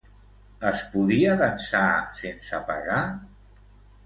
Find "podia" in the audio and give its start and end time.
0.93-1.35